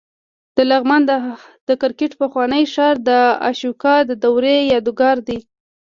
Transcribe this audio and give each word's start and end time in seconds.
د 0.55 0.57
لغمان 0.71 1.01
د 1.67 1.69
کرکټ 1.81 2.11
پخوانی 2.21 2.63
ښار 2.73 2.95
د 3.09 3.11
اشوکا 3.49 3.95
د 4.09 4.11
دورې 4.23 4.57
یادګار 4.73 5.17
دی 5.27 5.37